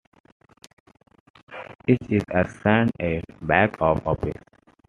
[1.87, 4.41] Each is assigned a badge of office.